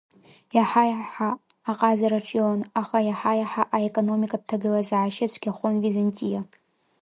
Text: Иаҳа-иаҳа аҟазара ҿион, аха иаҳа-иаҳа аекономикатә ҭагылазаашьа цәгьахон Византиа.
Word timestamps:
Иаҳа-иаҳа 0.55 1.29
аҟазара 1.71 2.19
ҿион, 2.27 2.59
аха 2.81 2.97
иаҳа-иаҳа 3.07 3.63
аекономикатә 3.77 4.45
ҭагылазаашьа 4.47 5.31
цәгьахон 5.31 5.75
Византиа. 5.83 6.41